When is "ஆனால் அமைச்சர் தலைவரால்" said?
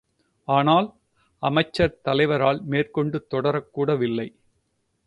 0.47-2.61